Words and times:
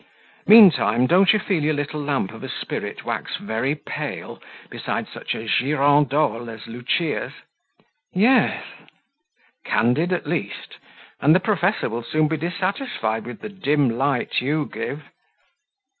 Meantime, 0.47 1.05
don't 1.05 1.31
you 1.31 1.37
feel 1.37 1.61
your 1.63 1.75
little 1.75 2.01
lamp 2.01 2.31
of 2.33 2.43
a 2.43 2.49
spirit 2.49 3.05
wax 3.05 3.35
very 3.35 3.75
pale, 3.75 4.41
beside 4.71 5.07
such 5.07 5.35
a 5.35 5.45
girandole 5.47 6.49
as 6.49 6.65
Lucia's?" 6.65 7.33
"Yes." 8.11 8.65
"Candid, 9.63 10.11
at 10.11 10.25
least; 10.25 10.79
and 11.21 11.35
the 11.35 11.39
Professor 11.39 11.87
will 11.87 12.01
soon 12.01 12.27
be 12.27 12.37
dissatisfied 12.37 13.25
with 13.27 13.41
the 13.41 13.49
dim 13.49 13.91
light 13.91 14.41
you 14.41 14.67
give?" 14.73 15.03